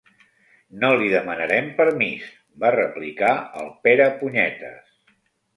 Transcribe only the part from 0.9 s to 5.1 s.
li demanarem permís —va replicar el Perepunyetes—.